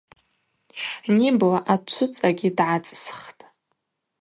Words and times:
Нибла 1.17 1.59
ачвыцӏагьи 1.73 2.49
дгӏацӏсхтӏ. 2.57 3.41